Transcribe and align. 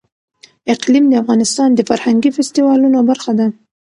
اقلیم 0.73 1.05
د 1.09 1.13
افغانستان 1.23 1.69
د 1.73 1.79
فرهنګي 1.89 2.29
فستیوالونو 2.37 2.99
برخه 3.09 3.31
ده. 3.39 3.47